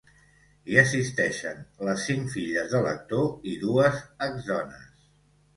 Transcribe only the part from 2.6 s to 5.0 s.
de l’actor i dues ex-dones.